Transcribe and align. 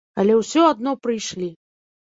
Але 0.21 0.37
ўсё 0.37 0.63
адно 0.71 0.95
прыйшлі. 1.05 1.53